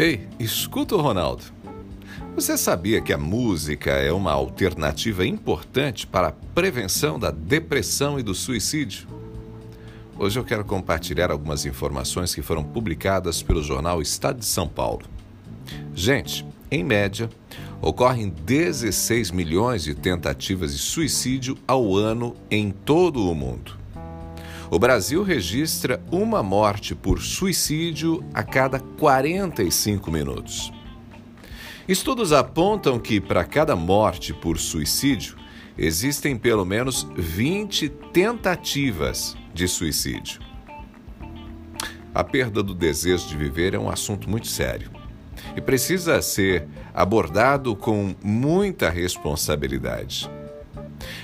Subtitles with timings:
[0.00, 1.42] Ei, escuta o Ronaldo.
[2.36, 8.22] Você sabia que a música é uma alternativa importante para a prevenção da depressão e
[8.22, 9.08] do suicídio?
[10.16, 15.04] Hoje eu quero compartilhar algumas informações que foram publicadas pelo jornal Estado de São Paulo.
[15.92, 17.28] Gente, em média,
[17.82, 23.77] ocorrem 16 milhões de tentativas de suicídio ao ano em todo o mundo.
[24.70, 30.70] O Brasil registra uma morte por suicídio a cada 45 minutos.
[31.88, 35.36] Estudos apontam que, para cada morte por suicídio,
[35.76, 40.42] existem pelo menos 20 tentativas de suicídio.
[42.14, 44.90] A perda do desejo de viver é um assunto muito sério
[45.56, 50.30] e precisa ser abordado com muita responsabilidade.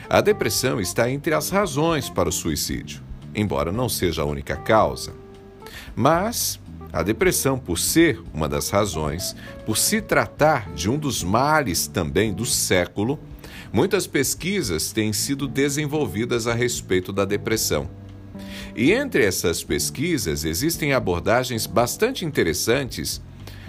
[0.08, 5.12] A depressão está entre as razões para o suicídio embora não seja a única causa.
[5.94, 6.60] Mas
[6.92, 9.34] a depressão, por ser uma das razões,
[9.66, 13.18] por se tratar de um dos males também do século,
[13.72, 17.90] muitas pesquisas têm sido desenvolvidas a respeito da depressão.
[18.76, 23.20] E entre essas pesquisas existem abordagens bastante interessantes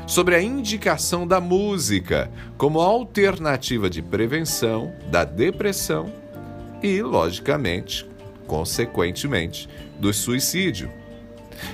[0.05, 6.13] sobre a indicação da música como alternativa de prevenção da depressão
[6.83, 8.07] e, logicamente,
[8.47, 10.91] consequentemente, do suicídio.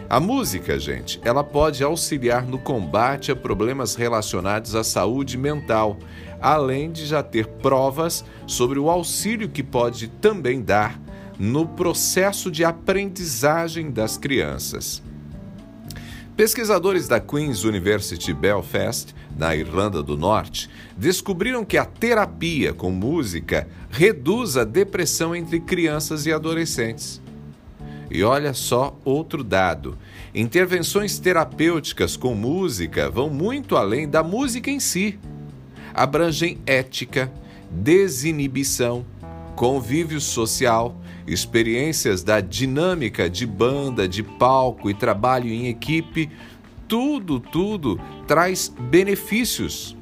[0.09, 5.97] A música, gente, ela pode auxiliar no combate a problemas relacionados à saúde mental,
[6.39, 10.99] além de já ter provas sobre o auxílio que pode também dar
[11.39, 15.01] no processo de aprendizagem das crianças.
[16.35, 23.67] Pesquisadores da Queen's University Belfast, na Irlanda do Norte, descobriram que a terapia com música
[23.89, 27.21] reduz a depressão entre crianças e adolescentes.
[28.09, 29.97] E olha só outro dado:
[30.33, 35.19] intervenções terapêuticas com música vão muito além da música em si.
[35.93, 37.31] Abrangem ética,
[37.69, 39.05] desinibição,
[39.55, 40.95] convívio social,
[41.27, 46.29] experiências da dinâmica de banda, de palco e trabalho em equipe,
[46.87, 49.95] tudo, tudo traz benefícios.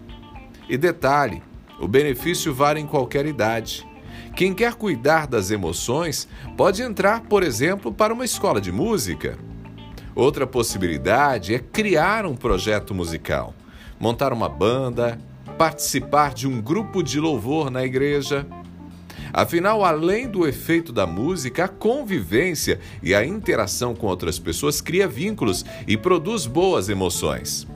[0.68, 1.42] E detalhe:
[1.80, 3.88] o benefício vale em qualquer idade.
[4.36, 9.38] Quem quer cuidar das emoções pode entrar, por exemplo, para uma escola de música.
[10.16, 13.54] Outra possibilidade é criar um projeto musical,
[14.00, 15.20] montar uma banda,
[15.58, 18.46] participar de um grupo de louvor na igreja.
[19.32, 25.08] Afinal, além do efeito da música, a convivência e a interação com outras pessoas cria
[25.08, 27.68] vínculos e produz boas emoções.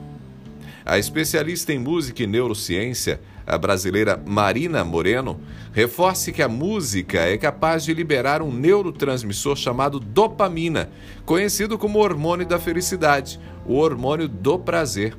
[0.84, 5.40] A especialista em música e neurociência, a brasileira Marina Moreno,
[5.72, 10.90] reforça que a música é capaz de liberar um neurotransmissor chamado dopamina,
[11.24, 15.16] conhecido como hormônio da felicidade, o hormônio do prazer.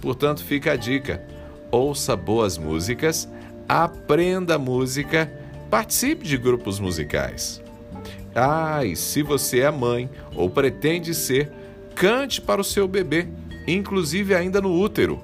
[0.00, 1.20] Portanto, fica a dica:
[1.72, 3.28] ouça boas músicas
[3.70, 5.32] aprenda música,
[5.70, 7.62] participe de grupos musicais.
[8.34, 11.52] Ah, e se você é mãe ou pretende ser,
[11.94, 13.28] cante para o seu bebê,
[13.68, 15.20] inclusive ainda no útero.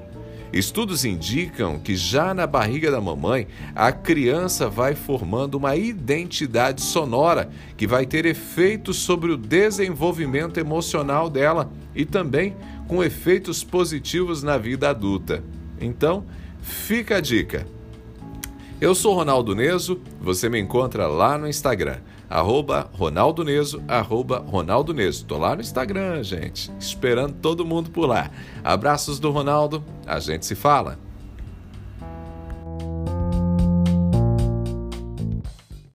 [0.53, 7.51] Estudos indicam que já na barriga da mamãe, a criança vai formando uma identidade sonora
[7.77, 12.55] que vai ter efeitos sobre o desenvolvimento emocional dela e também
[12.87, 15.43] com efeitos positivos na vida adulta.
[15.81, 16.25] Então,
[16.63, 17.75] fica a dica.
[18.79, 21.97] Eu sou Ronaldo Neso, você me encontra lá no Instagram,
[22.29, 25.25] arroba Ronaldo Neso, arroba Ronaldo Neso.
[25.25, 28.31] Tô lá no Instagram, gente, esperando todo mundo por lá.
[28.63, 30.99] Abraços do Ronaldo, a gente se fala.